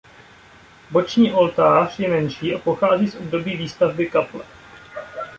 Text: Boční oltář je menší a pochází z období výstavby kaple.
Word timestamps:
Boční 0.91 1.33
oltář 1.33 1.99
je 1.99 2.09
menší 2.09 2.55
a 2.55 2.57
pochází 2.59 3.07
z 3.07 3.15
období 3.15 3.57
výstavby 3.57 4.09
kaple. 4.09 4.43